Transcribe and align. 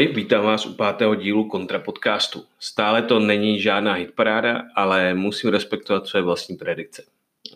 Ahoj, 0.00 0.14
vítám 0.14 0.44
vás 0.44 0.66
u 0.66 0.74
pátého 0.74 1.14
dílu 1.14 1.44
Kontra 1.44 1.78
podcastu. 1.78 2.44
Stále 2.58 3.02
to 3.02 3.18
není 3.18 3.60
žádná 3.60 3.92
hitparáda, 3.92 4.62
ale 4.74 5.14
musím 5.14 5.50
respektovat 5.50 6.06
své 6.06 6.22
vlastní 6.22 6.56
predikce. 6.56 7.04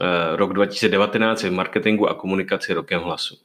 Eh, 0.00 0.36
rok 0.36 0.52
2019 0.52 1.42
je 1.42 1.50
v 1.50 1.52
marketingu 1.52 2.08
a 2.08 2.14
komunikaci 2.14 2.72
rokem 2.72 3.00
hlasu. 3.00 3.36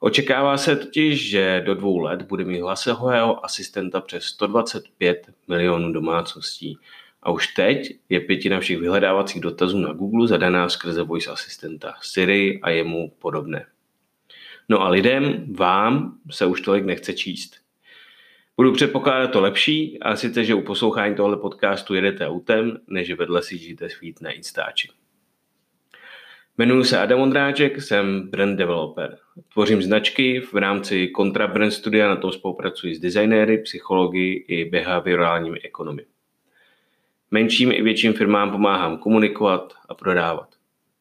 Očekává 0.00 0.56
se 0.56 0.76
totiž, 0.76 1.30
že 1.30 1.62
do 1.66 1.74
dvou 1.74 1.98
let 1.98 2.22
bude 2.22 2.44
mít 2.44 2.60
hlasového 2.60 3.44
asistenta 3.44 4.00
přes 4.00 4.24
125 4.24 5.28
milionů 5.48 5.92
domácností. 5.92 6.78
A 7.22 7.30
už 7.30 7.46
teď 7.46 7.96
je 8.08 8.20
pětina 8.20 8.60
všech 8.60 8.78
vyhledávacích 8.78 9.42
dotazů 9.42 9.78
na 9.78 9.92
Google 9.92 10.28
zadaná 10.28 10.68
skrze 10.68 11.02
voice 11.02 11.30
asistenta, 11.30 11.94
Siri 12.02 12.60
a 12.62 12.70
jemu 12.70 13.12
podobné. 13.18 13.66
No 14.68 14.82
a 14.82 14.88
lidem, 14.88 15.46
vám, 15.54 16.18
se 16.30 16.46
už 16.46 16.60
tolik 16.60 16.84
nechce 16.84 17.12
číst. 17.12 17.63
Budu 18.56 18.72
předpokládat 18.72 19.30
to 19.30 19.40
lepší, 19.40 20.00
a 20.00 20.16
sice, 20.16 20.44
že 20.44 20.54
u 20.54 20.62
poslouchání 20.62 21.14
tohle 21.14 21.36
podcastu 21.36 21.94
jedete 21.94 22.26
autem, 22.26 22.78
než 22.86 23.10
vedle 23.10 23.42
si 23.42 23.58
žijete 23.58 23.90
svít 23.90 24.20
na 24.20 24.30
Instači. 24.30 24.88
Jmenuji 26.58 26.84
se 26.84 26.98
Adam 26.98 27.20
Ondráček, 27.20 27.82
jsem 27.82 28.30
brand 28.30 28.58
developer. 28.58 29.18
Tvořím 29.52 29.82
značky 29.82 30.40
v 30.40 30.54
rámci 30.54 31.12
Contra 31.16 31.46
Brand 31.46 31.72
Studia, 31.72 32.08
na 32.08 32.16
tom 32.16 32.32
spolupracuji 32.32 32.94
s 32.94 33.00
designéry, 33.00 33.58
psychologi 33.58 34.44
i 34.48 34.64
behaviorálními 34.64 35.60
ekonomy. 35.60 36.04
Menším 37.30 37.72
i 37.72 37.82
větším 37.82 38.12
firmám 38.12 38.50
pomáhám 38.50 38.98
komunikovat 38.98 39.74
a 39.88 39.94
prodávat. 39.94 40.48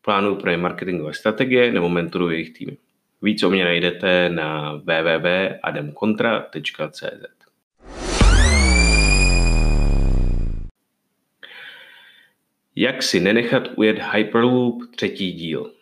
Plánuju 0.01 0.35
pro 0.35 0.51
ně 0.51 0.57
marketingové 0.57 1.13
strategie 1.13 1.71
nebo 1.71 1.89
mentoruji 1.89 2.35
jejich 2.35 2.53
týmy. 2.53 2.77
Víc 3.21 3.43
o 3.43 3.49
mě 3.49 3.65
najdete 3.65 4.29
na 4.29 4.73
www.adamkontra.cz 4.73 7.43
Jak 12.75 13.03
si 13.03 13.19
nenechat 13.19 13.63
ujet 13.75 13.97
Hyperloop 14.13 14.95
třetí 14.95 15.31
díl. 15.31 15.73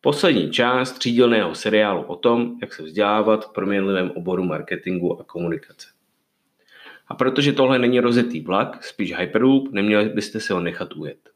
Poslední 0.00 0.50
část 0.50 0.92
třídílného 0.92 1.54
seriálu 1.54 2.02
o 2.02 2.16
tom, 2.16 2.58
jak 2.62 2.74
se 2.74 2.82
vzdělávat 2.82 3.48
v 3.48 3.52
proměnlivém 3.52 4.10
oboru 4.10 4.44
marketingu 4.44 5.20
a 5.20 5.24
komunikace. 5.24 5.88
A 7.08 7.14
protože 7.14 7.52
tohle 7.52 7.78
není 7.78 8.00
rozetý 8.00 8.40
vlak, 8.40 8.84
spíš 8.84 9.16
Hyperloop, 9.16 9.72
neměli 9.72 10.08
byste 10.08 10.40
se 10.40 10.54
ho 10.54 10.60
nechat 10.60 10.96
ujet. 10.96 11.30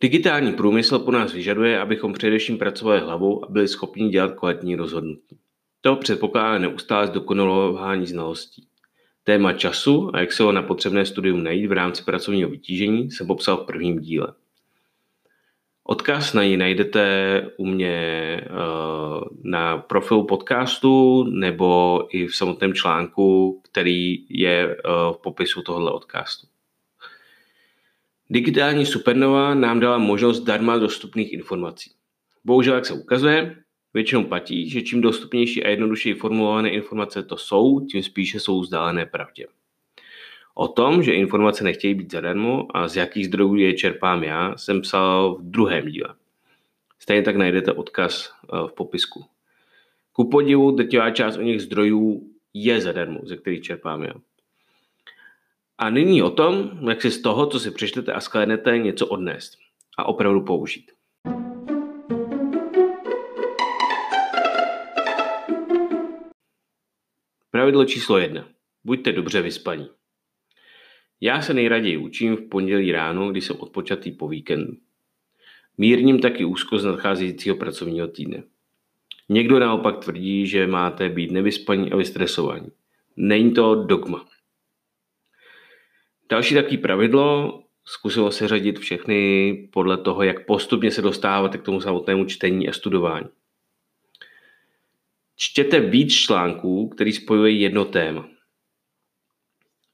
Digitální 0.00 0.52
průmysl 0.52 0.98
po 0.98 1.10
nás 1.10 1.32
vyžaduje, 1.32 1.80
abychom 1.80 2.12
především 2.12 2.58
pracovali 2.58 3.00
hlavou 3.00 3.44
a 3.44 3.48
byli 3.50 3.68
schopni 3.68 4.08
dělat 4.08 4.34
kvalitní 4.34 4.76
rozhodnutí. 4.76 5.38
To 5.80 5.96
předpokládá 5.96 6.58
neustále 6.58 7.06
zdokonalování 7.06 8.06
znalostí. 8.06 8.66
Téma 9.24 9.52
času 9.52 10.10
a 10.14 10.20
jak 10.20 10.32
se 10.32 10.42
ho 10.42 10.52
na 10.52 10.62
potřebné 10.62 11.06
studium 11.06 11.42
najít 11.42 11.66
v 11.66 11.72
rámci 11.72 12.02
pracovního 12.02 12.50
vytížení 12.50 13.10
jsem 13.10 13.26
popsal 13.26 13.56
v 13.56 13.66
prvním 13.66 14.00
díle. 14.00 14.32
Odkaz 15.84 16.32
na 16.32 16.44
ní 16.44 16.56
najdete 16.56 17.50
u 17.56 17.66
mě 17.66 17.96
eh, 18.40 18.48
na 19.42 19.78
profilu 19.78 20.26
podcastu 20.26 21.24
nebo 21.24 22.00
i 22.10 22.26
v 22.26 22.36
samotném 22.36 22.74
článku, 22.74 23.60
který 23.64 24.26
je 24.28 24.70
eh, 24.70 24.78
v 25.12 25.16
popisu 25.22 25.62
tohoto 25.62 25.94
odcastu. 25.94 26.46
Digitální 28.30 28.86
supernova 28.86 29.54
nám 29.54 29.80
dala 29.80 29.98
možnost 29.98 30.40
darma 30.40 30.76
dostupných 30.76 31.32
informací. 31.32 31.90
Bohužel, 32.44 32.74
jak 32.74 32.86
se 32.86 32.94
ukazuje, 32.94 33.56
většinou 33.94 34.24
platí, 34.24 34.70
že 34.70 34.82
čím 34.82 35.00
dostupnější 35.00 35.64
a 35.64 35.68
jednodušeji 35.68 36.14
formulované 36.14 36.70
informace 36.70 37.22
to 37.22 37.36
jsou, 37.36 37.80
tím 37.80 38.02
spíše 38.02 38.40
jsou 38.40 38.60
vzdálené 38.60 39.06
pravdě. 39.06 39.46
O 40.54 40.68
tom, 40.68 41.02
že 41.02 41.12
informace 41.12 41.64
nechtějí 41.64 41.94
být 41.94 42.12
zadarmo 42.12 42.76
a 42.76 42.88
z 42.88 42.96
jakých 42.96 43.26
zdrojů 43.26 43.54
je 43.54 43.72
čerpám 43.72 44.24
já, 44.24 44.56
jsem 44.56 44.80
psal 44.80 45.34
v 45.34 45.42
druhém 45.42 45.88
díle. 45.88 46.14
Stejně 46.98 47.22
tak 47.22 47.36
najdete 47.36 47.72
odkaz 47.72 48.32
eh, 48.44 48.68
v 48.68 48.72
popisku. 48.72 49.24
Ku 50.12 50.30
podivu, 50.30 50.70
drtivá 50.70 51.10
část 51.10 51.36
o 51.36 51.42
nich 51.42 51.62
zdrojů 51.62 52.30
je 52.54 52.80
zadarmo, 52.80 53.20
ze 53.22 53.36
kterých 53.36 53.62
čerpám 53.62 54.02
já. 54.02 54.14
A 55.78 55.90
nyní 55.90 56.22
o 56.22 56.30
tom, 56.30 56.70
jak 56.88 57.02
si 57.02 57.10
z 57.10 57.22
toho, 57.22 57.46
co 57.46 57.60
si 57.60 57.70
přečtete 57.70 58.12
a 58.12 58.20
sklénete, 58.20 58.78
něco 58.78 59.06
odnést 59.06 59.58
a 59.98 60.04
opravdu 60.04 60.40
použít. 60.40 60.92
Pravidlo 67.64 67.84
číslo 67.84 68.18
jedna. 68.18 68.48
Buďte 68.84 69.12
dobře 69.12 69.42
vyspaní. 69.42 69.88
Já 71.20 71.42
se 71.42 71.54
nejraději 71.54 71.96
učím 71.96 72.36
v 72.36 72.48
pondělí 72.48 72.92
ráno, 72.92 73.30
kdy 73.30 73.40
jsem 73.40 73.56
odpočatý 73.58 74.12
po 74.12 74.28
víkendu. 74.28 74.72
Mírním 75.78 76.20
taky 76.20 76.44
úzkost 76.44 76.84
nadcházejícího 76.84 77.56
pracovního 77.56 78.08
týdne. 78.08 78.42
Někdo 79.28 79.58
naopak 79.58 79.98
tvrdí, 79.98 80.46
že 80.46 80.66
máte 80.66 81.08
být 81.08 81.30
nevyspaní 81.30 81.92
a 81.92 81.96
vystresovaní. 81.96 82.68
Není 83.16 83.52
to 83.52 83.74
dogma. 83.74 84.26
Další 86.30 86.54
takové 86.54 86.76
pravidlo, 86.76 87.62
zkusilo 87.84 88.30
se 88.30 88.48
řadit 88.48 88.78
všechny 88.78 89.52
podle 89.72 89.96
toho, 89.96 90.22
jak 90.22 90.46
postupně 90.46 90.90
se 90.90 91.02
dostáváte 91.02 91.58
k 91.58 91.62
tomu 91.62 91.80
samotnému 91.80 92.24
čtení 92.24 92.68
a 92.68 92.72
studování. 92.72 93.28
Čtěte 95.36 95.80
víc 95.80 96.14
článků, 96.14 96.88
který 96.88 97.12
spojuje 97.12 97.52
jedno 97.52 97.84
téma. 97.84 98.28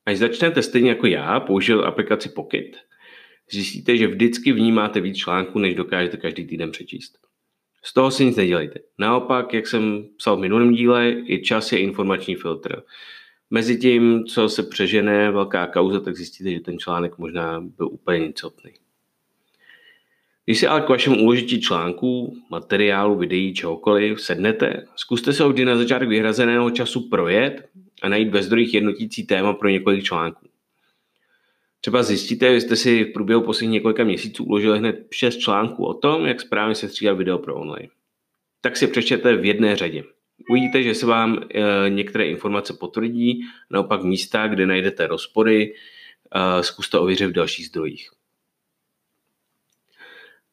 Až 0.07 0.19
začnete 0.19 0.63
stejně 0.63 0.89
jako 0.89 1.07
já 1.07 1.41
použil 1.41 1.87
aplikaci 1.87 2.29
Pocket, 2.29 2.77
zjistíte, 3.53 3.97
že 3.97 4.07
vždycky 4.07 4.53
vnímáte 4.53 5.01
víc 5.01 5.17
článků, 5.17 5.59
než 5.59 5.75
dokážete 5.75 6.17
každý 6.17 6.47
týden 6.47 6.71
přečíst. 6.71 7.19
Z 7.85 7.95
toho 7.95 8.11
si 8.11 8.25
nic 8.25 8.37
nedělejte. 8.37 8.81
Naopak, 8.99 9.55
jak 9.55 9.67
jsem 9.67 10.09
psal 10.17 10.37
v 10.37 10.41
minulém 10.41 10.73
díle, 10.73 11.11
i 11.11 11.43
čas 11.43 11.73
je 11.73 11.79
informační 11.79 12.35
filtr. 12.35 12.83
Mezi 13.51 13.79
tím, 13.79 14.25
co 14.25 14.49
se 14.49 14.63
přežene 14.63 15.31
velká 15.31 15.67
kauza, 15.67 16.01
tak 16.01 16.17
zjistíte, 16.17 16.51
že 16.51 16.61
ten 16.61 16.79
článek 16.79 17.19
možná 17.19 17.61
byl 17.61 17.89
úplně 17.89 18.27
nicotný. 18.27 18.73
Když 20.51 20.59
si 20.59 20.67
ale 20.67 20.81
k 20.81 20.89
vašemu 20.89 21.23
uložití 21.23 21.61
článku, 21.61 22.37
materiálu, 22.51 23.19
videí, 23.19 23.55
čehokoliv 23.55 24.21
sednete, 24.21 24.87
zkuste 24.97 25.33
se 25.33 25.49
vždy 25.49 25.65
na 25.65 25.77
začátek 25.77 26.09
vyhrazeného 26.09 26.71
času 26.71 27.09
projet 27.09 27.69
a 28.03 28.09
najít 28.09 28.29
ve 28.29 28.43
zdrojích 28.43 28.75
jednotící 28.75 29.27
téma 29.27 29.53
pro 29.53 29.69
několik 29.69 30.05
článků. 30.05 30.49
Třeba 31.81 32.03
zjistíte, 32.03 32.55
že 32.55 32.61
jste 32.61 32.77
si 32.77 33.05
v 33.05 33.13
průběhu 33.13 33.43
posledních 33.43 33.73
několika 33.73 34.05
měsíců 34.05 34.45
uložili 34.45 34.79
hned 34.79 35.07
6 35.11 35.37
článků 35.37 35.87
o 35.87 35.95
tom, 35.95 36.27
jak 36.27 36.41
správně 36.41 36.75
se 36.75 36.89
střídat 36.89 37.19
video 37.19 37.39
pro 37.39 37.55
online. 37.55 37.89
Tak 38.61 38.77
si 38.77 38.87
přečtěte 38.87 39.37
v 39.37 39.45
jedné 39.45 39.77
řadě. 39.77 40.05
Uvidíte, 40.51 40.83
že 40.83 40.95
se 40.95 41.07
vám 41.07 41.39
e, 41.55 41.91
některé 41.91 42.27
informace 42.27 42.73
potvrdí, 42.73 43.41
naopak 43.71 44.03
místa, 44.03 44.49
kde 44.49 44.67
najdete 44.67 45.07
rozpory, 45.07 45.75
e, 46.35 46.63
zkuste 46.63 46.99
ověřit 46.99 47.27
v 47.27 47.33
dalších 47.33 47.67
zdrojích. 47.67 48.11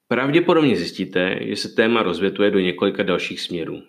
Pravděpodobně 0.07 0.75
zjistíte, 0.75 1.40
že 1.41 1.56
se 1.56 1.69
téma 1.69 2.03
rozvětuje 2.03 2.51
do 2.51 2.59
několika 2.59 3.03
dalších 3.03 3.41
směrů. 3.41 3.84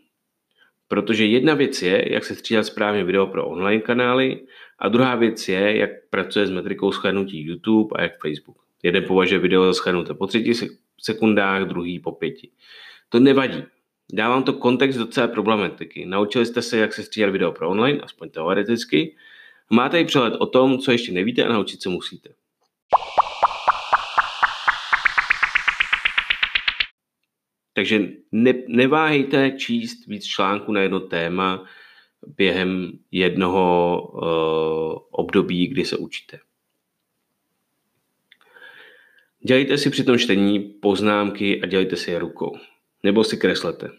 Protože 0.89 1.25
jedna 1.25 1.55
věc 1.55 1.83
je, 1.83 2.13
jak 2.13 2.25
se 2.25 2.35
střídat 2.35 2.67
správně 2.67 3.05
video 3.05 3.27
pro 3.27 3.47
online 3.49 3.83
kanály 3.83 4.41
a 4.79 4.89
druhá 4.89 5.15
věc 5.15 5.49
je, 5.49 5.77
jak 5.77 5.91
pracuje 6.11 6.47
s 6.47 6.51
metrikou 6.51 6.93
shlédnutí 6.93 7.45
YouTube 7.45 7.89
a 7.97 8.03
jak 8.03 8.13
Facebook. 8.23 8.57
Jeden 8.83 9.05
považuje 9.05 9.39
video 9.39 9.65
za 9.65 9.73
shlédnuté 9.73 10.15
po 10.15 10.27
třetí 10.27 10.53
sekundách, 11.01 11.63
druhý 11.63 11.99
po 11.99 12.13
pěti. 12.13 12.51
To 13.09 13.21
nevadí. 13.21 13.63
Dávám 14.13 14.43
to 14.43 14.53
kontext 14.53 14.99
do 14.99 15.07
celé 15.07 15.29
problematiky. 15.29 16.07
Naučili 16.07 16.47
jste 16.47 16.63
se, 16.63 16.79
jak 16.79 16.93
se 16.93 17.03
střídat 17.03 17.31
video 17.31 17.53
pro 17.53 17.71
online, 17.71 18.01
aspoň 18.01 18.31
teoreticky. 18.31 19.17
Máte 19.71 20.01
i 20.01 20.05
přehled 20.05 20.35
o 20.39 20.47
tom, 20.47 20.79
co 20.79 20.93
ještě 20.93 21.13
nevíte 21.13 21.45
a 21.45 21.53
naučit 21.53 21.83
se 21.83 21.89
musíte. 21.89 22.31
Takže 27.79 28.09
ne, 28.33 28.55
neváhejte 28.69 29.51
číst 29.51 30.07
víc 30.07 30.27
článků 30.27 30.73
na 30.73 30.81
jedno 30.81 31.01
téma 31.01 31.65
během 32.37 32.93
jednoho 33.11 34.01
uh, 34.13 34.99
období, 35.11 35.67
kdy 35.67 35.85
se 35.85 35.97
učíte. 35.97 36.39
Dělejte 39.47 39.79
si 39.79 39.91
při 39.91 40.05
tom 40.05 40.19
čtení 40.19 40.61
poznámky 40.61 41.61
a 41.63 41.67
dělejte 41.67 41.97
si 41.97 42.11
je 42.11 42.19
rukou. 42.19 42.59
Nebo 43.03 43.25
si 43.25 43.37
kreslete. 43.37 43.91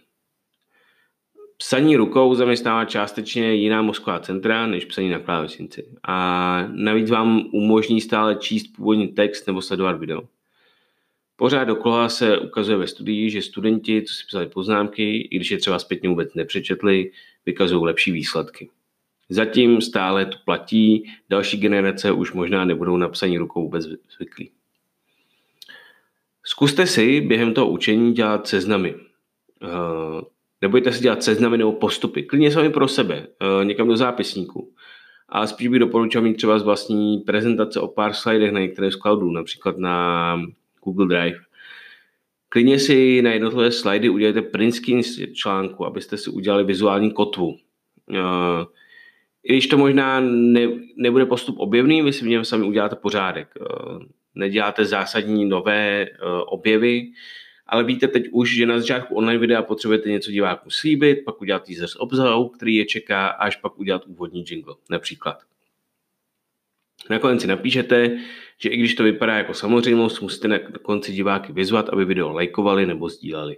Psaní 1.58 1.96
rukou 1.96 2.36
zaměstnává 2.36 2.86
částečně 2.86 3.54
jiná 3.54 3.82
mozková 3.82 4.20
centra 4.20 4.68
než 4.68 4.86
psaní 4.86 5.10
na 5.10 5.20
klávesnici. 5.20 5.96
A 6.04 6.68
navíc 6.72 7.10
vám 7.10 7.50
umožní 7.54 8.02
stále 8.02 8.36
číst 8.36 8.68
původní 8.76 9.08
text 9.08 9.48
nebo 9.48 9.62
sledovat 9.62 10.00
video. 10.00 10.22
Pořád 11.40 11.64
dokola 11.64 12.10
se 12.10 12.38
ukazuje 12.38 12.78
ve 12.78 12.88
studii, 12.88 13.30
že 13.30 13.42
studenti, 13.42 14.02
co 14.02 14.14
si 14.14 14.26
psali 14.28 14.48
poznámky, 14.48 15.18
i 15.18 15.36
když 15.36 15.52
je 15.52 15.58
třeba 15.58 15.80
zpětně 15.80 16.10
vůbec 16.10 16.34
nepřečetli, 16.34 17.12
vykazují 17.46 17.86
lepší 17.86 18.12
výsledky. 18.12 18.70
Zatím 19.30 19.82
stále 19.82 20.26
to 20.26 20.38
platí, 20.46 21.12
další 21.30 21.58
generace 21.58 22.12
už 22.12 22.34
možná 22.34 22.66
nebudou 22.66 22.98
napsaní 22.98 23.38
rukou 23.38 23.64
vůbec 23.64 23.86
zvyklí. 24.16 24.52
Zkuste 26.44 26.88
si 26.88 27.22
během 27.22 27.54
toho 27.54 27.70
učení 27.70 28.14
dělat 28.14 28.48
seznamy. 28.48 28.96
Eh, 29.64 30.22
nebojte 30.62 30.92
si 30.92 31.04
dělat 31.04 31.24
seznamy 31.24 31.58
nebo 31.58 31.72
postupy. 31.72 32.24
Klidně 32.24 32.52
sami 32.52 32.70
pro 32.70 32.88
sebe, 32.88 33.28
eh, 33.62 33.66
někam 33.66 33.88
do 33.88 33.98
zápisníku. 33.98 34.74
A 35.30 35.48
spíš 35.48 35.68
bych 35.68 35.80
doporučil 35.80 36.22
mít 36.22 36.34
třeba 36.34 36.60
z 36.60 36.64
vlastní 36.64 37.18
prezentace 37.18 37.80
o 37.80 37.88
pár 37.88 38.14
slidech 38.14 38.52
na 38.52 38.60
některé 38.60 38.92
z 38.92 38.96
cloudů, 38.96 39.32
například 39.32 39.78
na 39.78 40.38
Google 40.84 41.08
Drive. 41.08 41.40
Klidně 42.50 42.80
si 42.80 43.22
na 43.22 43.32
jednotlivé 43.32 43.72
slidy 43.72 44.10
udělejte 44.10 44.42
print 44.42 44.76
screen 44.76 45.02
článku, 45.34 45.86
abyste 45.86 46.18
si 46.18 46.30
udělali 46.30 46.64
vizuální 46.64 47.12
kotvu. 47.12 47.58
Eh, 48.14 48.66
I 49.44 49.54
když 49.54 49.68
to 49.68 49.78
možná 49.78 50.20
ne, 50.20 50.68
nebude 50.98 51.26
postup 51.26 51.60
objevný, 51.60 52.02
vy 52.02 52.14
si 52.14 52.26
v 52.26 52.28
něm 52.28 52.46
sami 52.46 52.66
uděláte 52.66 52.96
pořádek. 52.96 53.48
Neděláte 54.36 54.86
zásadní 54.86 55.46
nové 55.46 56.08
objevy, 56.46 57.12
ale 57.68 57.84
víte 57.84 58.08
teď 58.08 58.24
už, 58.32 58.56
že 58.56 58.66
na 58.66 58.80
začátku 58.80 59.16
online 59.16 59.40
videa 59.40 59.62
potřebujete 59.62 60.10
něco 60.10 60.32
divákům 60.32 60.72
slíbit, 60.72 61.26
pak 61.26 61.42
udělat 61.42 61.66
teaser 61.66 61.88
s 61.88 62.02
obzahou, 62.02 62.50
který 62.50 62.76
je 62.76 62.86
čeká, 62.86 63.28
až 63.28 63.56
pak 63.56 63.80
udělat 63.80 64.06
úvodní 64.06 64.46
jingle, 64.50 64.76
například. 64.90 65.38
Nakonec 67.10 67.42
si 67.42 67.48
napíšete, 67.48 68.18
že 68.58 68.70
i 68.70 68.78
když 68.78 68.96
to 68.96 69.04
vypadá 69.04 69.38
jako 69.38 69.54
samozřejmost, 69.54 70.22
musíte 70.22 70.48
na 70.48 70.60
konci 70.60 71.14
diváky 71.14 71.54
vyzvat, 71.54 71.90
aby 71.90 72.06
video 72.06 72.34
lajkovali 72.34 72.86
nebo 72.86 73.10
sdíleli. 73.10 73.58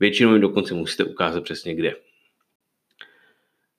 Většinou 0.00 0.32
jim 0.32 0.40
dokonce 0.40 0.74
musíte 0.74 1.04
ukázat 1.04 1.44
přesně 1.44 1.74
kde. 1.74 1.94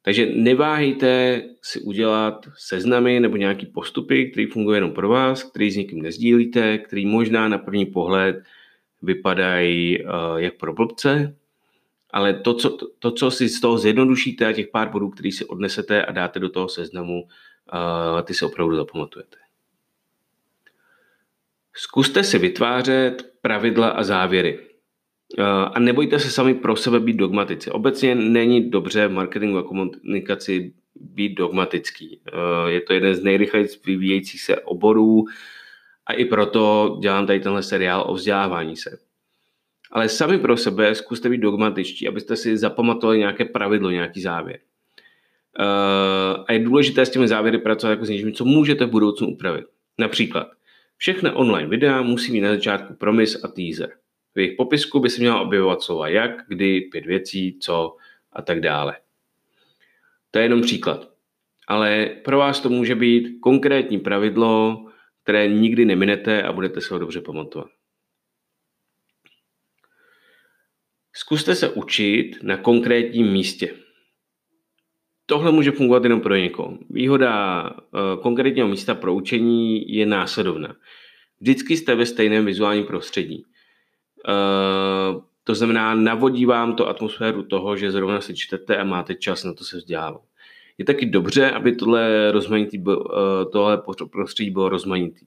Takže 0.01 0.25
neváhejte 0.25 1.41
si 1.61 1.81
udělat 1.81 2.45
seznamy 2.57 3.19
nebo 3.19 3.37
nějaký 3.37 3.65
postupy, 3.65 4.31
který 4.31 4.45
fungují 4.45 4.77
jenom 4.77 4.91
pro 4.91 5.09
vás, 5.09 5.43
který 5.43 5.71
s 5.71 5.77
někým 5.77 6.01
nezdílíte, 6.01 6.77
který 6.77 7.05
možná 7.05 7.47
na 7.47 7.57
první 7.57 7.85
pohled 7.85 8.43
vypadají 9.01 10.03
uh, 10.03 10.11
jak 10.37 10.57
pro 10.57 10.73
blbce, 10.73 11.35
ale 12.11 12.33
to 12.33 12.53
co, 12.53 12.77
to, 12.99 13.11
co 13.11 13.31
si 13.31 13.49
z 13.49 13.61
toho 13.61 13.77
zjednodušíte 13.77 14.45
a 14.45 14.53
těch 14.53 14.67
pár 14.67 14.91
bodů, 14.91 15.09
který 15.09 15.31
si 15.31 15.45
odnesete 15.45 16.05
a 16.05 16.11
dáte 16.11 16.39
do 16.39 16.49
toho 16.49 16.69
seznamu, 16.69 17.27
uh, 17.73 18.21
ty 18.21 18.33
si 18.33 18.45
opravdu 18.45 18.75
zapamatujete. 18.75 19.37
Zkuste 21.73 22.23
si 22.23 22.37
vytvářet 22.37 23.33
pravidla 23.41 23.89
a 23.89 24.03
závěry. 24.03 24.59
A 25.73 25.79
nebojte 25.79 26.19
se 26.19 26.31
sami 26.31 26.53
pro 26.53 26.75
sebe 26.75 26.99
být 26.99 27.15
dogmatici. 27.15 27.71
Obecně 27.71 28.15
není 28.15 28.69
dobře 28.69 29.07
v 29.07 29.11
marketingu 29.11 29.57
a 29.57 29.63
komunikaci 29.63 30.73
být 30.95 31.33
dogmatický. 31.33 32.21
Je 32.67 32.81
to 32.81 32.93
jeden 32.93 33.15
z 33.15 33.23
nejrychleji 33.23 33.67
vyvíjejících 33.85 34.41
se 34.41 34.57
oborů, 34.57 35.25
a 36.09 36.13
i 36.13 36.25
proto 36.25 36.97
dělám 37.01 37.27
tady 37.27 37.39
tenhle 37.39 37.63
seriál 37.63 38.03
o 38.07 38.13
vzdělávání 38.13 38.75
se. 38.77 38.97
Ale 39.91 40.09
sami 40.09 40.37
pro 40.37 40.57
sebe 40.57 40.95
zkuste 40.95 41.29
být 41.29 41.41
dogmatičtí, 41.41 42.07
abyste 42.07 42.35
si 42.35 42.57
zapamatovali 42.57 43.19
nějaké 43.19 43.45
pravidlo, 43.45 43.89
nějaký 43.89 44.21
závěr. 44.21 44.59
Uh, 45.59 46.45
a 46.47 46.53
je 46.53 46.59
důležité 46.59 47.05
s 47.05 47.09
těmi 47.09 47.27
závěry 47.27 47.57
pracovat 47.57 47.91
jako 47.91 48.05
s 48.05 48.09
něčím, 48.09 48.33
co 48.33 48.45
můžete 48.45 48.85
v 48.85 48.89
budoucnu 48.89 49.27
upravit. 49.27 49.65
Například, 49.97 50.47
všechny 50.97 51.31
online 51.31 51.69
videa 51.69 52.01
musí 52.01 52.31
mít 52.31 52.41
na 52.41 52.49
začátku 52.49 52.93
promis 52.93 53.43
a 53.43 53.47
teaser. 53.47 53.89
V 54.35 54.39
jejich 54.39 54.57
popisku 54.57 54.99
by 54.99 55.09
se 55.09 55.21
měla 55.21 55.41
objevovat 55.41 55.81
slova 55.81 56.07
jak, 56.07 56.31
kdy, 56.47 56.81
pět 56.81 57.05
věcí, 57.05 57.57
co 57.59 57.95
a 58.33 58.41
tak 58.41 58.61
dále. 58.61 58.97
To 60.31 60.39
je 60.39 60.45
jenom 60.45 60.61
příklad. 60.61 61.09
Ale 61.67 62.05
pro 62.05 62.37
vás 62.37 62.59
to 62.59 62.69
může 62.69 62.95
být 62.95 63.39
konkrétní 63.39 63.99
pravidlo, 63.99 64.85
které 65.23 65.47
nikdy 65.47 65.85
neminete 65.85 66.43
a 66.43 66.53
budete 66.53 66.81
se 66.81 66.93
ho 66.93 66.99
dobře 66.99 67.21
pamatovat. 67.21 67.67
Zkuste 71.13 71.55
se 71.55 71.69
učit 71.69 72.43
na 72.43 72.57
konkrétním 72.57 73.31
místě. 73.31 73.75
Tohle 75.29 75.51
může 75.51 75.71
fungovat 75.71 76.03
jenom 76.03 76.21
pro 76.21 76.35
někoho. 76.35 76.77
Výhoda 76.89 77.63
uh, 77.63 78.21
konkrétního 78.21 78.67
místa 78.67 78.95
pro 78.95 79.13
učení 79.13 79.93
je 79.95 80.05
následovná. 80.05 80.75
Vždycky 81.39 81.77
jste 81.77 81.95
ve 81.95 82.05
stejném 82.05 82.45
vizuálním 82.45 82.85
prostředí. 82.85 83.45
Uh, 84.27 85.21
to 85.43 85.55
znamená, 85.55 85.95
navodí 85.95 86.45
vám 86.45 86.75
to 86.75 86.89
atmosféru 86.89 87.43
toho, 87.43 87.77
že 87.77 87.91
zrovna 87.91 88.21
si 88.21 88.35
čtete 88.35 88.77
a 88.77 88.83
máte 88.83 89.15
čas 89.15 89.43
na 89.43 89.53
to 89.53 89.63
se 89.63 89.77
vzdělávat. 89.77 90.21
Je 90.77 90.85
taky 90.85 91.05
dobře, 91.05 91.51
aby 91.51 91.75
tohle, 91.75 92.31
rozmanitý, 92.31 92.77
eh, 92.77 93.45
tohle 93.51 93.81
prostředí 94.11 94.51
bylo 94.51 94.69
rozmanitý. 94.69 95.25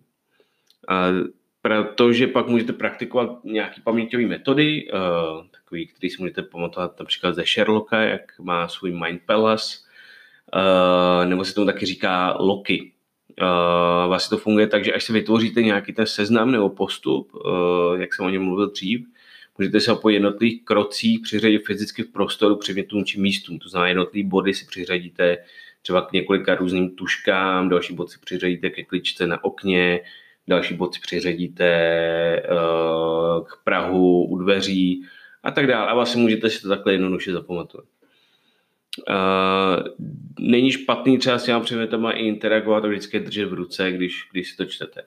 Protože 1.63 2.27
pak 2.27 2.49
můžete 2.49 2.73
praktikovat 2.73 3.45
nějaké 3.45 3.81
paměťové 3.85 4.27
metody, 4.27 4.89
eh, 4.89 4.99
takový, 5.51 5.87
který 5.87 6.11
si 6.11 6.23
můžete 6.23 6.43
pamatovat 6.43 6.99
například 7.01 7.35
ze 7.35 7.45
Sherlocka, 7.45 8.01
jak 8.01 8.39
má 8.39 8.69
svůj 8.69 8.93
Mind 8.93 9.21
Palace, 9.27 9.79
eh, 9.79 9.92
nebo 11.25 11.45
se 11.45 11.55
tomu 11.55 11.67
taky 11.67 11.87
říká 11.87 12.37
Loki. 12.41 12.93
Vlastně 14.07 14.37
to 14.37 14.43
funguje 14.43 14.67
tak, 14.67 14.85
že 14.85 14.93
až 14.93 15.05
se 15.05 15.13
vytvoříte 15.13 15.63
nějaký 15.63 15.93
ten 15.93 16.07
seznam 16.07 16.51
nebo 16.51 16.69
postup, 16.69 17.33
jak 17.97 18.15
jsem 18.15 18.25
o 18.27 18.31
něm 18.31 18.43
mluvil 18.43 18.71
dřív, 18.71 19.07
Můžete 19.59 19.81
se 19.81 19.95
po 19.95 20.09
jednotlivých 20.09 20.65
krocích 20.65 21.21
přiřadit 21.21 21.67
fyzicky 21.67 22.03
v 22.03 22.13
prostoru 22.13 22.57
předmětům 22.57 23.05
či 23.05 23.21
místům. 23.21 23.59
To 23.59 23.69
znamená, 23.69 23.89
jednotlivé 23.89 24.29
body 24.29 24.55
si 24.55 24.67
přiřadíte 24.67 25.39
třeba 25.83 26.03
k 26.03 26.13
několika 26.13 26.55
různým 26.55 26.97
tuškám, 26.97 27.69
další 27.69 27.95
bod 27.95 28.11
si 28.11 28.19
přiřadíte 28.19 28.71
ke 28.71 28.85
kličce 28.85 29.27
na 29.27 29.45
okně, 29.45 30.01
další 30.49 30.75
bod 30.75 30.95
si 30.95 31.01
přiřadíte 31.01 31.67
k 33.45 33.65
Prahu 33.65 34.25
u 34.25 34.39
dveří 34.39 35.05
a 35.43 35.51
tak 35.51 35.67
dále. 35.67 35.91
A 35.91 35.95
vlastně 35.95 36.23
můžete 36.23 36.51
si 36.51 36.63
to 36.63 36.69
takhle 36.69 36.93
jednoduše 36.93 37.33
zapamatovat. 37.33 37.87
Uh, 39.09 39.87
není 40.39 40.71
špatný 40.71 41.19
třeba 41.19 41.39
s 41.39 41.45
těma 41.45 41.61
předmětama 41.61 42.13
i 42.13 42.23
interagovat 42.23 42.85
a 42.85 42.89
vždycky 42.89 43.21
držet 43.21 43.45
v 43.45 43.53
ruce, 43.53 43.93
když, 43.93 44.29
když 44.33 44.51
si 44.51 44.57
to 44.57 44.65
čtete. 44.65 45.03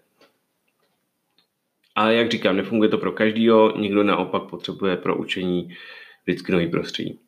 Ale 1.95 2.15
jak 2.15 2.31
říkám, 2.31 2.57
nefunguje 2.57 2.89
to 2.89 2.97
pro 2.97 3.11
každýho, 3.11 3.77
někdo 3.77 4.03
naopak 4.03 4.43
potřebuje 4.43 4.97
pro 4.97 5.17
učení 5.17 5.75
vždycky 6.23 6.51
nový 6.51 6.67
prostředí. 6.67 7.19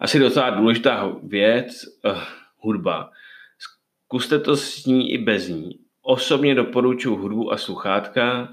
Asi 0.00 0.18
docela 0.18 0.50
důležitá 0.50 1.16
věc, 1.22 1.84
uh, 2.04 2.18
hudba. 2.58 3.10
Zkuste 3.58 4.38
to 4.38 4.56
s 4.56 4.86
ní 4.86 5.12
i 5.12 5.18
bez 5.18 5.48
ní. 5.48 5.78
Osobně 6.02 6.54
doporučuji 6.54 7.16
hudbu 7.16 7.52
a 7.52 7.56
sluchátka. 7.56 8.48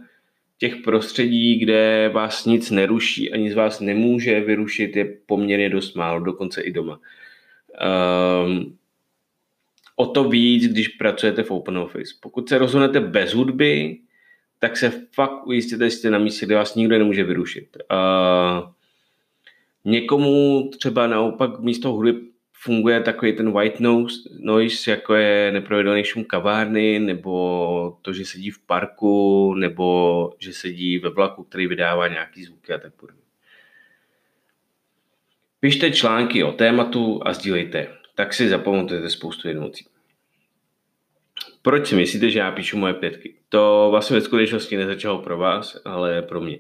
Těch 0.62 0.76
prostředí, 0.76 1.56
kde 1.56 2.10
vás 2.14 2.46
nic 2.46 2.72
neruší, 2.72 3.34
ani 3.34 3.52
z 3.52 3.56
vás 3.56 3.80
nemůže 3.80 4.40
vyrušit, 4.40 4.96
je 4.96 5.18
poměrně 5.26 5.70
dost 5.70 5.96
málo, 5.96 6.20
dokonce 6.20 6.62
i 6.62 6.72
doma. 6.72 7.00
Um, 8.46 8.78
o 9.96 10.06
to 10.06 10.30
víc, 10.30 10.68
když 10.68 10.88
pracujete 10.88 11.44
v 11.44 11.52
Open 11.52 11.78
Office. 11.78 12.14
Pokud 12.22 12.50
se 12.50 12.58
rozhodnete 12.58 13.00
bez 13.00 13.34
hudby, 13.34 14.00
tak 14.60 14.78
se 14.78 15.08
fakt 15.14 15.48
ujistěte, 15.48 15.90
že 15.90 15.96
jste 15.96 16.10
na 16.10 16.20
místě, 16.20 16.46
kde 16.46 16.56
vás 16.56 16.76
nikdo 16.76 16.98
nemůže 16.98 17.24
vyrušit. 17.24 17.78
Uh, 17.92 18.70
někomu 19.86 20.70
třeba 20.78 21.08
naopak 21.08 21.60
místo 21.60 21.92
hudby 21.92 22.31
funguje 22.64 23.02
takový 23.02 23.34
ten 23.34 23.52
white 23.52 23.80
noise, 24.40 24.92
jako 24.92 25.14
je 25.16 25.52
nepravidelný 25.52 26.04
šum 26.04 26.24
kavárny, 26.24 27.00
nebo 27.00 27.98
to, 28.02 28.14
že 28.14 28.26
sedí 28.26 28.52
v 28.52 28.60
parku, 28.60 29.54
nebo 29.54 30.30
že 30.40 30.54
sedí 30.54 30.98
ve 30.98 31.10
vlaku, 31.10 31.44
který 31.44 31.68
vydává 31.68 32.08
nějaký 32.08 32.44
zvuky 32.44 32.74
a 32.74 32.78
tak 32.78 32.94
podobně. 32.94 33.22
Pište 35.60 35.92
články 35.92 36.44
o 36.44 36.52
tématu 36.52 37.22
a 37.26 37.34
sdílejte, 37.34 37.88
tak 38.16 38.34
si 38.34 38.50
zapamatujete 38.50 39.10
spoustu 39.10 39.48
jednocí. 39.48 39.86
Proč 41.62 41.88
si 41.88 41.96
myslíte, 41.96 42.30
že 42.30 42.40
já 42.40 42.52
píšu 42.52 42.78
moje 42.78 42.94
pětky? 42.94 43.36
To 43.50 43.88
vlastně 43.92 44.16
ve 44.16 44.22
skutečnosti 44.22 44.78
nezačalo 44.78 45.22
pro 45.22 45.38
vás, 45.38 45.82
ale 45.86 46.22
pro 46.22 46.42
mě. 46.42 46.60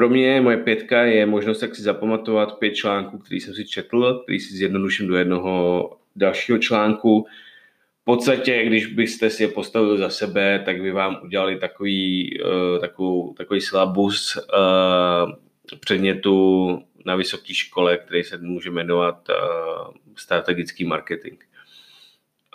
Pro 0.00 0.08
mě 0.08 0.40
moje 0.40 0.56
pětka 0.56 1.02
je 1.02 1.26
možnost 1.26 1.58
tak 1.58 1.74
si 1.76 1.82
zapamatovat 1.82 2.58
pět 2.58 2.74
článků, 2.74 3.18
který 3.18 3.40
jsem 3.40 3.54
si 3.54 3.64
četl, 3.64 4.20
který 4.22 4.40
si 4.40 4.54
zjednoduším 4.54 5.06
do 5.06 5.16
jednoho 5.16 5.90
dalšího 6.16 6.58
článku. 6.58 7.26
V 8.02 8.04
podstatě, 8.04 8.64
když 8.64 8.86
byste 8.86 9.30
si 9.30 9.42
je 9.42 9.48
postavili 9.48 9.98
za 9.98 10.10
sebe, 10.10 10.62
tak 10.64 10.82
by 10.82 10.92
vám 10.92 11.20
udělali 11.22 11.56
takový, 11.58 12.30
uh, 12.42 13.34
takový 13.36 13.60
syllabus 13.60 14.36
uh, 14.36 15.32
předmětu 15.80 16.78
na 17.06 17.16
vysoké 17.16 17.54
škole, 17.54 17.98
který 17.98 18.24
se 18.24 18.38
může 18.38 18.70
jmenovat 18.70 19.28
uh, 19.28 19.94
strategický 20.16 20.84
marketing. 20.84 21.40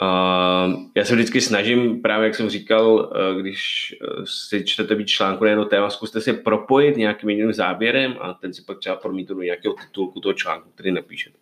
Uh, 0.01 0.73
já 0.95 1.05
se 1.05 1.15
vždycky 1.15 1.41
snažím, 1.41 2.01
právě 2.01 2.25
jak 2.25 2.35
jsem 2.35 2.49
říkal, 2.49 2.93
uh, 2.93 3.41
když 3.41 3.95
uh, 4.17 4.23
si 4.25 4.65
čtete 4.65 4.95
víc 4.95 5.07
článku 5.07 5.43
na 5.43 5.49
jedno 5.49 5.65
téma, 5.65 5.89
zkuste 5.89 6.21
si 6.21 6.33
propojit 6.33 6.97
nějakým 6.97 7.29
jiným 7.29 7.53
záběrem 7.53 8.15
a 8.21 8.33
ten 8.33 8.53
si 8.53 8.61
pak 8.61 8.79
třeba 8.79 8.95
promítnout 8.95 9.35
do 9.35 9.43
nějakého 9.43 9.73
titulku 9.73 10.19
toho 10.19 10.33
článku, 10.33 10.69
který 10.69 10.91
napíšete. 10.91 11.37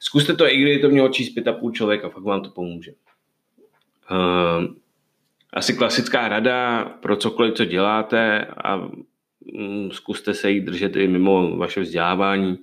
Zkuste 0.00 0.34
to, 0.34 0.52
i 0.52 0.56
kdyby 0.56 0.78
to 0.78 0.88
mělo 0.88 1.08
číst 1.08 1.30
pět 1.30 1.48
a 1.48 1.52
půl 1.52 1.72
člověka, 1.72 2.08
fakt 2.08 2.22
vám 2.22 2.42
to 2.42 2.50
pomůže. 2.50 2.92
Uh, 4.10 4.64
asi 5.52 5.74
klasická 5.74 6.28
rada 6.28 6.84
pro 6.84 7.16
cokoliv, 7.16 7.54
co 7.54 7.64
děláte 7.64 8.46
a 8.64 8.76
um, 8.76 9.90
zkuste 9.92 10.34
se 10.34 10.50
jí 10.50 10.60
držet 10.60 10.96
i 10.96 11.08
mimo 11.08 11.56
vaše 11.56 11.80
vzdělávání. 11.80 12.58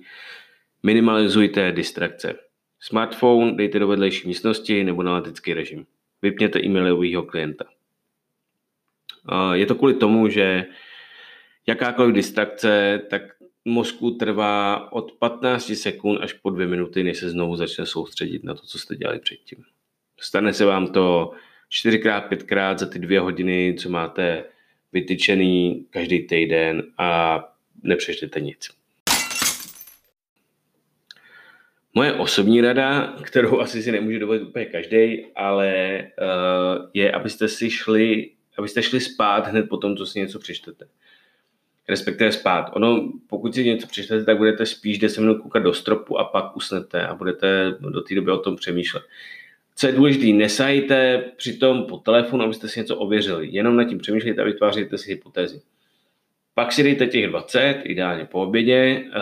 Minimalizujte 0.82 1.72
distrakce. 1.72 2.45
Smartphone 2.88 3.52
dejte 3.52 3.78
do 3.78 3.88
vedlejší 3.88 4.28
místnosti 4.28 4.84
nebo 4.84 5.02
na 5.02 5.14
letický 5.14 5.54
režim. 5.54 5.86
Vypněte 6.22 6.60
e-mailového 6.64 7.22
klienta. 7.22 7.64
Je 9.52 9.66
to 9.66 9.74
kvůli 9.74 9.94
tomu, 9.94 10.28
že 10.28 10.64
jakákoliv 11.66 12.14
distrakce, 12.14 13.02
tak 13.10 13.22
mozku 13.64 14.10
trvá 14.10 14.92
od 14.92 15.12
15 15.12 15.72
sekund 15.74 16.18
až 16.22 16.32
po 16.32 16.50
dvě 16.50 16.66
minuty, 16.66 17.04
než 17.04 17.18
se 17.18 17.30
znovu 17.30 17.56
začne 17.56 17.86
soustředit 17.86 18.44
na 18.44 18.54
to, 18.54 18.62
co 18.62 18.78
jste 18.78 18.96
dělali 18.96 19.18
předtím. 19.18 19.64
Stane 20.20 20.52
se 20.52 20.64
vám 20.64 20.92
to 20.92 21.32
čtyřikrát, 21.68 22.20
pětkrát 22.20 22.78
za 22.78 22.86
ty 22.86 22.98
dvě 22.98 23.20
hodiny, 23.20 23.76
co 23.78 23.90
máte 23.90 24.44
vytyčený 24.92 25.86
každý 25.90 26.26
týden 26.26 26.82
a 26.98 27.40
nepřečtete 27.82 28.40
nic. 28.40 28.75
Moje 31.96 32.12
osobní 32.12 32.60
rada, 32.60 33.16
kterou 33.22 33.60
asi 33.60 33.82
si 33.82 33.92
nemůže 33.92 34.18
dovolit 34.18 34.42
úplně 34.42 34.64
každý, 34.64 35.26
ale 35.36 36.02
uh, 36.20 36.86
je, 36.94 37.12
abyste 37.12 37.48
si 37.48 37.70
šli, 37.70 38.30
abyste 38.58 38.82
šli 38.82 39.00
spát 39.00 39.46
hned 39.46 39.68
po 39.68 39.76
tom, 39.76 39.96
co 39.96 40.06
si 40.06 40.18
něco 40.18 40.38
přečtete. 40.38 40.86
Respektive 41.88 42.32
spát. 42.32 42.70
Ono, 42.72 43.12
pokud 43.26 43.54
si 43.54 43.64
něco 43.64 43.86
přečtete, 43.86 44.24
tak 44.24 44.36
budete 44.36 44.66
spíš 44.66 44.98
10 44.98 45.20
minut 45.20 45.38
koukat 45.38 45.62
do 45.62 45.74
stropu 45.74 46.18
a 46.18 46.24
pak 46.24 46.56
usnete 46.56 47.06
a 47.06 47.14
budete 47.14 47.74
do 47.80 48.00
té 48.00 48.14
doby 48.14 48.30
o 48.30 48.38
tom 48.38 48.56
přemýšlet. 48.56 49.02
Co 49.76 49.86
je 49.86 49.92
důležité, 49.92 50.26
nesajte 50.26 51.24
přitom 51.36 51.84
po 51.84 51.96
telefonu, 51.96 52.44
abyste 52.44 52.68
si 52.68 52.80
něco 52.80 52.96
ověřili. 52.96 53.48
Jenom 53.50 53.76
nad 53.76 53.84
tím 53.84 53.98
přemýšlejte 53.98 54.42
a 54.42 54.44
vytváříte 54.44 54.98
si 54.98 55.10
hypotézy. 55.10 55.60
Pak 56.58 56.72
si 56.72 56.82
dejte 56.82 57.06
těch 57.06 57.26
20, 57.26 57.82
ideálně 57.84 58.24
po 58.24 58.42
obědě, 58.42 59.04
uh, 59.06 59.12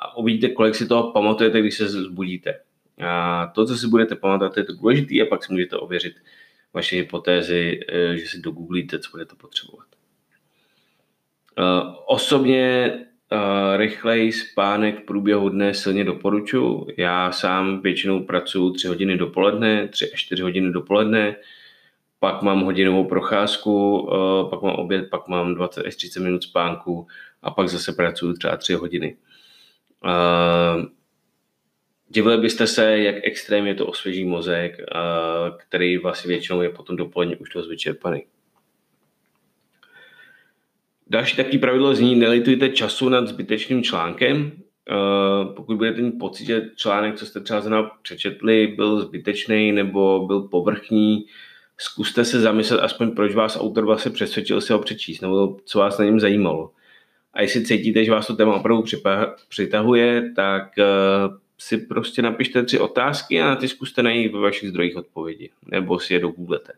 a 0.00 0.16
uvidíte, 0.16 0.48
kolik 0.48 0.74
si 0.74 0.86
toho 0.86 1.12
pamatujete, 1.12 1.60
když 1.60 1.74
se 1.74 1.88
zbudíte. 1.88 2.60
A 3.06 3.46
to, 3.46 3.66
co 3.66 3.76
si 3.76 3.86
budete 3.88 4.14
pamatovat, 4.14 4.56
je 4.56 4.64
to 4.64 4.72
důležité 4.72 5.14
a 5.14 5.26
pak 5.28 5.44
si 5.44 5.52
můžete 5.52 5.76
ověřit 5.76 6.14
vaše 6.74 6.96
hypotézy, 6.96 7.80
uh, 8.10 8.14
že 8.14 8.26
si 8.26 8.40
dogooglíte, 8.40 8.98
co 8.98 9.10
budete 9.10 9.34
potřebovat. 9.36 9.86
Uh, 11.58 11.94
osobně 12.06 12.92
rychlej 13.76 14.32
spánek 14.32 15.02
v 15.02 15.06
průběhu 15.06 15.48
dne 15.48 15.74
silně 15.74 16.04
doporučuji. 16.04 16.86
Já 16.96 17.32
sám 17.32 17.80
většinou 17.80 18.24
pracuji 18.24 18.70
3 18.70 18.88
hodiny 18.88 19.16
dopoledne, 19.16 19.88
3 19.88 20.12
až 20.12 20.20
4 20.20 20.42
hodiny 20.42 20.72
dopoledne, 20.72 21.36
pak 22.20 22.42
mám 22.42 22.60
hodinovou 22.60 23.04
procházku, 23.04 23.98
uh, 23.98 24.50
pak 24.50 24.62
mám 24.62 24.74
oběd, 24.74 25.10
pak 25.10 25.28
mám 25.28 25.54
20 25.54 25.86
až 25.86 25.96
30 25.96 26.20
minut 26.20 26.42
spánku 26.42 27.06
a 27.42 27.50
pak 27.50 27.68
zase 27.68 27.92
pracuji 27.92 28.32
třeba 28.32 28.56
3 28.56 28.74
hodiny. 28.74 29.16
Uh, 30.04 30.84
divili 32.08 32.38
byste 32.38 32.66
se, 32.66 32.98
jak 32.98 33.14
extrémně 33.22 33.74
to 33.74 33.86
osvěží 33.86 34.24
mozek, 34.24 34.78
uh, 34.78 35.56
který 35.56 35.98
vlastně 35.98 36.28
většinou 36.28 36.62
je 36.62 36.68
potom 36.68 36.96
dopoledne 36.96 37.36
už 37.36 37.48
dost 37.48 37.68
vyčerpaný. 37.68 38.24
Další 41.06 41.36
takové 41.36 41.58
pravidlo 41.58 41.94
zní, 41.94 42.14
nelitujte 42.14 42.68
času 42.68 43.08
nad 43.08 43.28
zbytečným 43.28 43.82
článkem. 43.82 44.52
Pokud 45.56 45.76
budete 45.76 46.02
mít 46.02 46.18
pocit, 46.18 46.44
že 46.44 46.70
článek, 46.76 47.14
co 47.14 47.26
jste 47.26 47.40
třeba 47.40 47.90
přečetli, 48.02 48.66
byl 48.66 49.00
zbytečný 49.00 49.72
nebo 49.72 50.26
byl 50.26 50.40
povrchní, 50.40 51.26
zkuste 51.80 52.24
se 52.24 52.40
zamyslet 52.40 52.80
aspoň, 52.80 53.10
proč 53.10 53.34
vás 53.34 53.56
autor 53.60 53.84
vlastně 53.84 54.10
přesvědčil 54.10 54.60
si 54.60 54.72
ho 54.72 54.78
přečíst, 54.78 55.20
nebo 55.20 55.56
co 55.64 55.78
vás 55.78 55.98
na 55.98 56.04
něm 56.04 56.20
zajímalo. 56.20 56.70
A 57.34 57.42
jestli 57.42 57.64
cítíte, 57.64 58.04
že 58.04 58.10
vás 58.10 58.26
to 58.26 58.36
téma 58.36 58.54
opravdu 58.54 58.84
přitahuje, 59.48 60.32
tak 60.36 60.62
uh, 60.78 61.36
si 61.58 61.78
prostě 61.78 62.22
napište 62.22 62.62
tři 62.62 62.78
otázky 62.78 63.40
a 63.40 63.46
na 63.46 63.56
ty 63.56 63.68
zkuste 63.68 64.02
najít 64.02 64.32
ve 64.32 64.40
vašich 64.40 64.68
zdrojích 64.68 64.96
odpovědi, 64.96 65.50
nebo 65.66 65.98
si 65.98 66.14
je 66.14 66.20
dogooglete. 66.20 66.72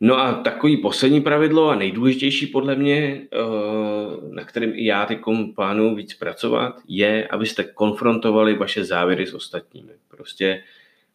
No 0.00 0.18
a 0.18 0.34
takový 0.34 0.76
poslední 0.76 1.20
pravidlo 1.20 1.68
a 1.68 1.74
nejdůležitější 1.74 2.46
podle 2.46 2.76
mě, 2.76 3.22
eh, 3.32 3.36
na 4.30 4.44
kterém 4.44 4.72
i 4.74 4.84
já 4.84 5.06
teď 5.06 5.18
plánuju 5.54 5.94
víc 5.94 6.14
pracovat, 6.14 6.80
je, 6.88 7.28
abyste 7.28 7.64
konfrontovali 7.64 8.54
vaše 8.54 8.84
závěry 8.84 9.26
s 9.26 9.34
ostatními. 9.34 9.92
Prostě 10.08 10.62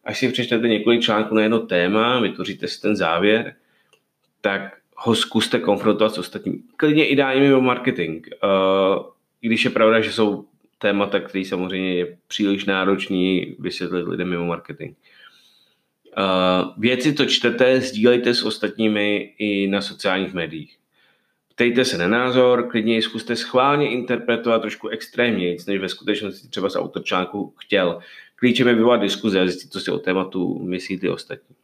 až 0.04 0.18
si 0.18 0.32
přečtete 0.32 0.68
několik 0.68 1.02
článků 1.02 1.34
na 1.34 1.42
jedno 1.42 1.58
téma, 1.58 2.20
vytvoříte 2.20 2.68
si 2.68 2.80
ten 2.80 2.96
závěr, 2.96 3.54
tak 4.40 4.76
ho 4.96 5.14
zkuste 5.14 5.58
konfrontovat 5.58 6.14
s 6.14 6.18
ostatními. 6.18 6.58
Klidně 6.76 7.06
ideálně 7.06 7.40
mimo 7.40 7.60
marketing. 7.60 8.26
Eh, 8.34 8.46
I 9.42 9.46
když 9.46 9.64
je 9.64 9.70
pravda, 9.70 10.00
že 10.00 10.12
jsou 10.12 10.44
témata, 10.78 11.20
které 11.20 11.44
samozřejmě 11.44 11.94
je 11.94 12.16
příliš 12.28 12.64
náročný 12.64 13.56
vysvětlit 13.58 14.08
lidem 14.08 14.30
mimo 14.30 14.44
marketing. 14.44 14.90
Uh, 14.90 15.25
věci, 16.78 17.14
co 17.14 17.24
čtete, 17.24 17.80
sdílejte 17.80 18.34
s 18.34 18.42
ostatními 18.42 19.34
i 19.38 19.66
na 19.66 19.80
sociálních 19.80 20.34
médiích. 20.34 20.76
Ptejte 21.54 21.84
se 21.84 21.98
na 21.98 22.08
názor, 22.08 22.68
klidně 22.70 22.94
ji 22.94 23.02
zkuste 23.02 23.36
schválně 23.36 23.90
interpretovat 23.90 24.62
trošku 24.62 24.88
extrémně, 24.88 25.56
než 25.66 25.80
ve 25.80 25.88
skutečnosti 25.88 26.48
třeba 26.48 26.70
z 26.70 26.76
autor 26.76 27.04
článku 27.04 27.54
chtěl. 27.58 27.98
Klíčem 28.36 28.68
je 28.68 28.74
vyvolat 28.74 29.00
diskuze 29.00 29.40
a 29.40 29.46
zjistit, 29.46 29.72
co 29.72 29.80
si 29.80 29.90
o 29.90 29.98
tématu 29.98 30.58
myslí 30.62 30.98
ty 30.98 31.08
ostatní. 31.08 31.56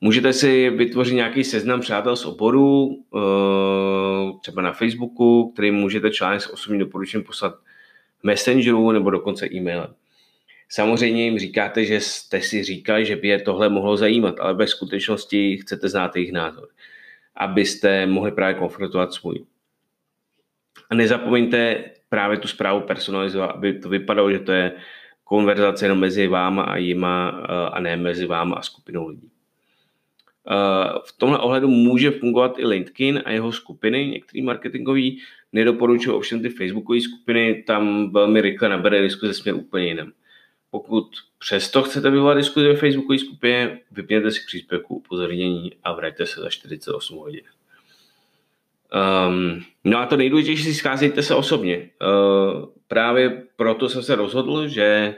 Můžete 0.00 0.32
si 0.32 0.70
vytvořit 0.70 1.14
nějaký 1.14 1.44
seznam 1.44 1.80
přátel 1.80 2.16
z 2.16 2.24
oboru, 2.24 2.84
uh, 2.86 4.40
třeba 4.40 4.62
na 4.62 4.72
Facebooku, 4.72 5.50
který 5.52 5.70
můžete 5.70 6.10
článek 6.10 6.42
s 6.42 6.52
osobním 6.52 6.80
doporučením 6.80 7.26
poslat 7.26 7.54
Messengeru 8.22 8.92
nebo 8.92 9.10
dokonce 9.10 9.46
e-mailem. 9.52 9.94
Samozřejmě 10.68 11.24
jim 11.24 11.38
říkáte, 11.38 11.84
že 11.84 12.00
jste 12.00 12.40
si 12.40 12.62
říkali, 12.62 13.06
že 13.06 13.16
by 13.16 13.28
je 13.28 13.40
tohle 13.40 13.68
mohlo 13.68 13.96
zajímat, 13.96 14.40
ale 14.40 14.54
ve 14.54 14.66
skutečnosti 14.66 15.56
chcete 15.56 15.88
znát 15.88 16.16
jejich 16.16 16.32
názor, 16.32 16.68
abyste 17.36 18.06
mohli 18.06 18.32
právě 18.32 18.54
konfrontovat 18.54 19.12
svůj. 19.12 19.44
A 20.90 20.94
nezapomeňte 20.94 21.84
právě 22.08 22.38
tu 22.38 22.48
zprávu 22.48 22.80
personalizovat, 22.80 23.50
aby 23.50 23.78
to 23.78 23.88
vypadalo, 23.88 24.32
že 24.32 24.38
to 24.38 24.52
je 24.52 24.72
konverzace 25.24 25.84
jenom 25.84 25.98
mezi 25.98 26.26
váma 26.26 26.62
a 26.62 26.76
jima 26.76 27.40
eh, 27.42 27.70
a 27.70 27.80
ne 27.80 27.96
mezi 27.96 28.26
váma 28.26 28.56
a 28.56 28.62
skupinou 28.62 29.08
lidí. 29.08 29.30
Eh, 30.50 30.98
v 31.04 31.18
tomhle 31.18 31.38
ohledu 31.38 31.68
může 31.68 32.10
fungovat 32.10 32.58
i 32.58 32.66
LinkedIn 32.66 33.22
a 33.24 33.30
jeho 33.30 33.52
skupiny, 33.52 34.06
některý 34.06 34.42
marketingový. 34.42 35.22
Nedoporučuji 35.52 36.12
ovšem 36.16 36.42
ty 36.42 36.48
Facebookové 36.48 37.00
skupiny, 37.00 37.64
tam 37.66 38.12
velmi 38.12 38.40
rychle 38.40 38.68
nabere 38.68 39.02
diskuze 39.02 39.34
směr 39.34 39.56
úplně 39.56 39.86
jinam. 39.86 40.12
Pokud 40.70 41.06
přesto 41.38 41.82
chcete 41.82 42.10
vyvolat 42.10 42.36
diskuzi 42.36 42.68
ve 42.68 42.76
Facebookové 42.76 43.18
skupině, 43.18 43.80
vypněte 43.90 44.30
si 44.30 44.40
příspěvku 44.46 44.94
upozornění 44.94 45.72
a 45.84 45.92
vraťte 45.92 46.26
se 46.26 46.40
za 46.40 46.50
48 46.50 47.18
hodin. 47.18 47.42
Um, 49.28 49.64
no 49.84 49.98
a 49.98 50.06
to 50.06 50.16
nejdůležitější 50.16 50.64
si 50.64 50.74
scházejte 50.74 51.22
se 51.22 51.34
osobně. 51.34 51.76
Uh, 51.78 52.68
právě 52.88 53.42
proto 53.56 53.88
jsem 53.88 54.02
se 54.02 54.14
rozhodl, 54.14 54.68
že 54.68 55.14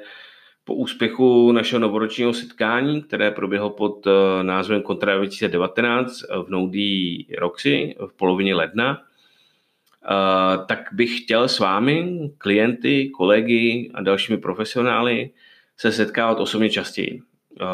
po 0.64 0.74
úspěchu 0.74 1.52
našeho 1.52 1.80
novoročního 1.80 2.32
setkání, 2.32 3.02
které 3.02 3.30
proběhlo 3.30 3.70
pod 3.70 4.06
uh, 4.06 4.12
názvem 4.42 4.82
Kontra 4.82 5.16
2019 5.16 6.22
v 6.22 6.48
Noudí 6.48 7.28
Roxy 7.38 7.94
v 8.06 8.16
polovině 8.16 8.54
ledna, 8.54 9.02
tak 10.66 10.78
bych 10.92 11.20
chtěl 11.20 11.48
s 11.48 11.58
vámi, 11.58 12.18
klienty, 12.38 13.08
kolegy 13.08 13.90
a 13.94 14.02
dalšími 14.02 14.38
profesionály 14.38 15.30
se 15.76 15.92
setkávat 15.92 16.40
osobně 16.40 16.70
častěji. 16.70 17.20
Uh, 17.60 17.66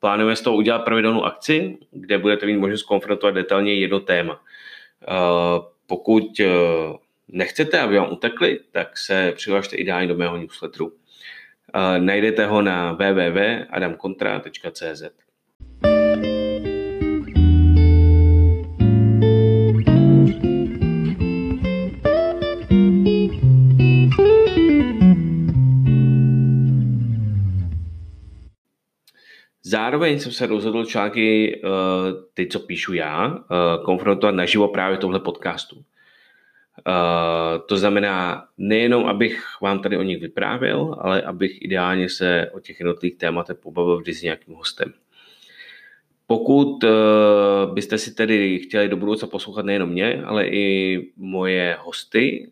plánujeme 0.00 0.36
z 0.36 0.40
toho 0.40 0.56
udělat 0.56 0.78
pravidelnou 0.78 1.24
akci, 1.24 1.78
kde 1.90 2.18
budete 2.18 2.46
mít 2.46 2.56
možnost 2.56 2.82
konfrontovat 2.82 3.34
detailně 3.34 3.74
jedno 3.74 4.00
téma. 4.00 4.32
Uh, 4.32 4.38
pokud 5.86 6.40
nechcete, 7.28 7.80
aby 7.80 7.98
vám 7.98 8.12
utekli, 8.12 8.60
tak 8.72 8.98
se 8.98 9.32
přihlašte 9.36 9.76
ideálně 9.76 10.08
do 10.08 10.14
mého 10.14 10.36
newsletteru. 10.36 10.92
Najdete 11.98 12.46
ho 12.46 12.62
na 12.62 12.92
www.adamkontra.cz. 12.92 15.23
Zároveň 29.74 30.18
jsem 30.18 30.32
se 30.32 30.46
rozhodl 30.46 30.84
články, 30.84 31.60
uh, 31.64 31.70
ty, 32.34 32.46
co 32.46 32.58
píšu 32.58 32.94
já, 32.94 33.26
uh, 33.26 33.84
konfrontovat 33.84 34.34
naživo 34.34 34.68
právě 34.68 34.98
tohle 34.98 35.20
podcastu. 35.20 35.76
Uh, 35.76 35.82
to 37.66 37.78
znamená 37.78 38.46
nejenom, 38.58 39.06
abych 39.06 39.44
vám 39.62 39.78
tady 39.78 39.96
o 39.96 40.02
nich 40.02 40.20
vyprávěl, 40.20 40.96
ale 41.00 41.22
abych 41.22 41.62
ideálně 41.62 42.08
se 42.08 42.50
o 42.52 42.60
těch 42.60 42.80
jednotlivých 42.80 43.18
tématech 43.18 43.56
pobavil 43.56 43.98
vždy 43.98 44.14
s 44.14 44.22
nějakým 44.22 44.54
hostem. 44.54 44.92
Pokud 46.26 46.84
byste 47.72 47.98
si 47.98 48.14
tedy 48.14 48.58
chtěli 48.58 48.88
do 48.88 48.96
budoucna 48.96 49.28
poslouchat 49.28 49.66
nejenom 49.66 49.88
mě, 49.88 50.22
ale 50.24 50.46
i 50.46 50.98
moje 51.16 51.76
hosty, 51.80 52.50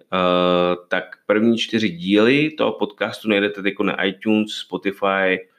tak 0.89 1.05
první 1.27 1.59
čtyři 1.59 1.89
díly 1.89 2.51
toho 2.51 2.73
podcastu 2.73 3.29
najdete 3.29 3.61
jako 3.65 3.83
na 3.83 4.05
iTunes, 4.05 4.51
Spotify 4.51 5.52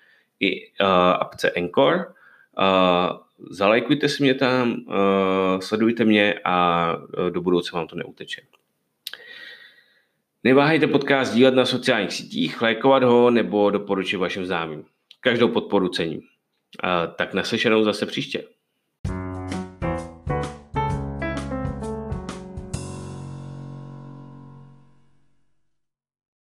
i 0.43 0.71
uh, 0.81 0.87
apce 1.19 1.51
Encore. 1.51 2.05
Uh, 2.59 3.17
zalajkujte 3.49 4.09
si 4.09 4.23
mě 4.23 4.33
tam, 4.33 4.71
uh, 4.71 5.59
sledujte 5.59 6.05
mě 6.05 6.39
a 6.43 6.87
uh, 6.95 7.29
do 7.29 7.41
budoucna 7.41 7.79
vám 7.79 7.87
to 7.87 7.95
neuteče. 7.95 8.41
Neváhejte 10.43 10.87
podcast 10.87 11.33
dílet 11.33 11.55
na 11.55 11.65
sociálních 11.65 12.13
sítích, 12.13 12.61
lajkovat 12.61 13.03
ho 13.03 13.29
nebo 13.29 13.69
doporučit 13.69 14.17
vašim 14.17 14.45
známým. 14.45 14.85
Každou 15.19 15.47
podporu 15.47 15.89
cením. 15.89 16.21
Tak 17.15 17.33
naslyšenou 17.33 17.83
zase 17.83 18.05
příště. 18.05 18.43